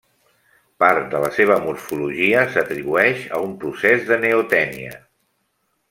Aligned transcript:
Part 0.83 1.03
de 1.11 1.19
la 1.23 1.29
seva 1.35 1.57
morfologia 1.65 2.41
s'atribueix 2.55 3.23
a 3.39 3.43
un 3.51 3.55
procés 3.65 4.03
de 4.11 4.19
neotènia. 4.27 4.99